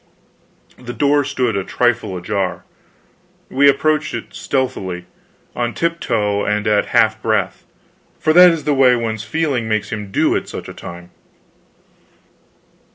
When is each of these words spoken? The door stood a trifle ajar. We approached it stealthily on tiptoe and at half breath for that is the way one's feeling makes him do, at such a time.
The 0.79 0.93
door 0.95 1.23
stood 1.23 1.55
a 1.55 1.63
trifle 1.63 2.17
ajar. 2.17 2.63
We 3.51 3.69
approached 3.69 4.15
it 4.15 4.33
stealthily 4.33 5.05
on 5.55 5.75
tiptoe 5.75 6.43
and 6.43 6.65
at 6.65 6.87
half 6.87 7.21
breath 7.21 7.65
for 8.17 8.33
that 8.33 8.49
is 8.49 8.63
the 8.63 8.73
way 8.73 8.95
one's 8.95 9.23
feeling 9.23 9.67
makes 9.67 9.91
him 9.91 10.09
do, 10.11 10.35
at 10.35 10.49
such 10.49 10.67
a 10.67 10.73
time. 10.73 11.11